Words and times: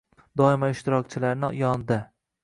doimo 0.39 0.69
ishtirokchilarni 0.75 1.49
yonida. 1.59 1.99